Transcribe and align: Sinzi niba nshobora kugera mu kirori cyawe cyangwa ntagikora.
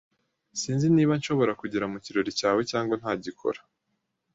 Sinzi 0.59 0.85
niba 0.95 1.13
nshobora 1.19 1.57
kugera 1.61 1.85
mu 1.91 1.97
kirori 2.05 2.31
cyawe 2.39 2.61
cyangwa 2.71 2.95
ntagikora. 3.01 3.59